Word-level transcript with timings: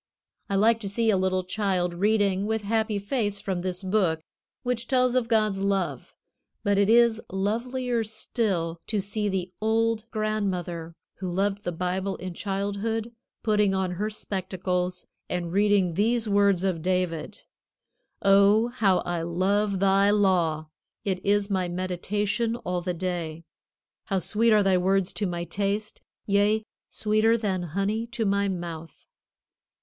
I 0.49 0.55
like 0.55 0.79
to 0.79 0.89
see 0.89 1.11
a 1.11 1.15
little 1.15 1.43
child 1.43 1.93
reading 1.93 2.47
with 2.47 2.63
happy 2.63 2.97
face 2.97 3.39
from 3.39 3.61
this 3.61 3.83
book 3.83 4.19
which 4.63 4.87
tells 4.87 5.13
of 5.13 5.27
God's 5.27 5.59
love; 5.59 6.15
but 6.63 6.79
it 6.79 6.89
is 6.89 7.21
lovelier 7.31 8.03
still 8.03 8.79
to 8.87 8.99
see 8.99 9.29
the 9.29 9.51
old 9.61 10.09
grandmother, 10.09 10.95
who 11.19 11.29
loved 11.29 11.63
the 11.63 11.71
Bible 11.71 12.15
in 12.15 12.33
childhood, 12.33 13.11
putting 13.43 13.75
on 13.75 13.91
her 13.91 14.09
spectacles 14.09 15.05
and 15.29 15.51
reading 15.53 15.93
these 15.93 16.27
words 16.27 16.63
of 16.63 16.81
David: 16.81 17.43
"Oh, 18.23 18.69
how 18.69 19.01
I 19.01 19.21
love 19.21 19.77
thy 19.77 20.09
law! 20.09 20.69
It 21.05 21.23
is 21.23 21.51
my 21.51 21.67
meditation 21.67 22.55
all 22.55 22.81
the 22.81 22.95
day. 22.95 23.43
How 24.05 24.17
sweet 24.17 24.51
are 24.51 24.63
thy 24.63 24.79
words 24.79 25.13
to 25.13 25.27
my 25.27 25.43
taste, 25.43 26.01
yea, 26.25 26.63
sweeter 26.89 27.37
than 27.37 27.61
honey 27.77 28.07
to 28.07 28.25
my 28.25 28.47
mouth!" 28.47 29.05